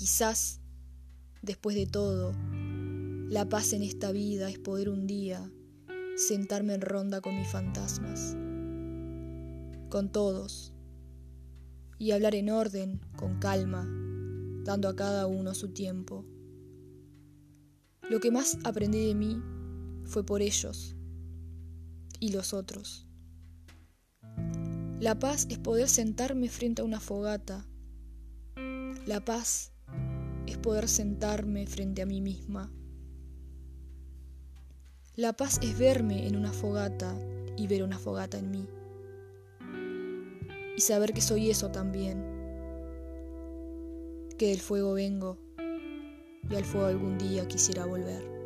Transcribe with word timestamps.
Quizás, 0.00 0.62
después 1.42 1.76
de 1.76 1.84
todo, 1.84 2.32
la 3.28 3.46
paz 3.50 3.74
en 3.74 3.82
esta 3.82 4.12
vida 4.12 4.48
es 4.48 4.58
poder 4.58 4.88
un 4.88 5.06
día 5.06 5.52
sentarme 6.16 6.72
en 6.72 6.80
ronda 6.80 7.20
con 7.20 7.36
mis 7.36 7.46
fantasmas, 7.46 8.34
con 9.90 10.10
todos, 10.10 10.72
y 11.98 12.12
hablar 12.12 12.34
en 12.34 12.48
orden, 12.48 12.98
con 13.14 13.40
calma, 13.40 13.86
dando 14.64 14.88
a 14.88 14.96
cada 14.96 15.26
uno 15.26 15.52
su 15.52 15.74
tiempo. 15.74 16.24
Lo 18.08 18.20
que 18.20 18.30
más 18.30 18.56
aprendí 18.64 19.06
de 19.06 19.14
mí 19.14 19.38
fue 20.06 20.24
por 20.24 20.40
ellos 20.40 20.96
y 22.20 22.32
los 22.32 22.54
otros. 22.54 23.06
La 24.98 25.18
paz 25.18 25.46
es 25.50 25.58
poder 25.58 25.90
sentarme 25.90 26.48
frente 26.48 26.80
a 26.80 26.86
una 26.86 27.00
fogata. 27.00 27.66
La 29.06 29.22
paz 29.22 29.69
es 30.50 30.58
poder 30.58 30.88
sentarme 30.88 31.66
frente 31.66 32.02
a 32.02 32.06
mí 32.06 32.20
misma. 32.20 32.70
La 35.16 35.32
paz 35.32 35.58
es 35.62 35.78
verme 35.78 36.26
en 36.26 36.36
una 36.36 36.52
fogata 36.52 37.14
y 37.56 37.66
ver 37.66 37.82
una 37.82 37.98
fogata 37.98 38.38
en 38.38 38.50
mí. 38.50 38.68
Y 40.76 40.80
saber 40.80 41.12
que 41.12 41.20
soy 41.20 41.50
eso 41.50 41.70
también. 41.70 42.24
Que 44.38 44.48
del 44.48 44.60
fuego 44.60 44.94
vengo 44.94 45.38
y 46.48 46.54
al 46.54 46.64
fuego 46.64 46.86
algún 46.86 47.18
día 47.18 47.46
quisiera 47.46 47.84
volver. 47.84 48.39